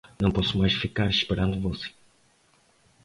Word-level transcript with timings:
Não 0.19 0.31
posso 0.31 0.57
mais 0.57 0.73
ficar 0.73 1.07
esperando 1.11 1.61
você. 1.61 1.87